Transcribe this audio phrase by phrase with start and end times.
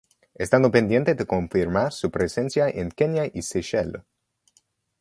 [0.45, 4.01] Estando pendiente de confirmar su presencia en Kenia y Seychelles.